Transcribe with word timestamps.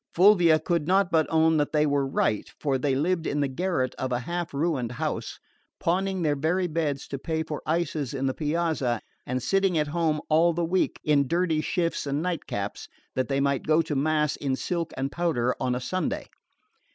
Fulvia 0.15 0.57
could 0.57 0.87
not 0.87 1.11
but 1.11 1.27
own 1.29 1.57
that 1.57 1.73
they 1.73 1.85
were 1.85 2.07
right; 2.07 2.51
for 2.59 2.79
they 2.79 2.95
lived 2.95 3.27
in 3.27 3.39
the 3.39 3.47
garret 3.47 3.93
of 3.99 4.11
a 4.11 4.21
half 4.21 4.51
ruined 4.51 4.93
house, 4.93 5.37
pawning 5.79 6.23
their 6.23 6.35
very 6.35 6.65
beds 6.65 7.07
to 7.07 7.19
pay 7.19 7.43
for 7.43 7.61
ices 7.67 8.11
in 8.11 8.25
the 8.25 8.33
Piazza 8.33 9.01
and 9.27 9.43
sitting 9.43 9.77
at 9.77 9.89
home 9.89 10.19
all 10.27 10.53
the 10.53 10.65
week 10.65 10.99
in 11.03 11.27
dirty 11.27 11.61
shifts 11.61 12.07
and 12.07 12.19
night 12.19 12.47
caps 12.47 12.87
that 13.13 13.27
they 13.27 13.39
might 13.39 13.67
go 13.67 13.83
to 13.83 13.95
mass 13.95 14.35
in 14.35 14.55
silk 14.55 14.91
and 14.97 15.11
powder 15.11 15.53
on 15.59 15.75
a 15.75 15.79
Sunday. 15.79 16.25